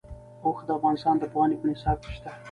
[0.45, 2.31] اوښ د افغانستان د پوهنې په نصاب کې شته.